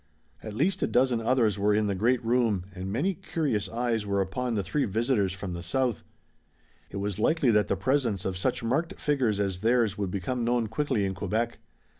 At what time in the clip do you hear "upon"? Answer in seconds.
4.19-4.55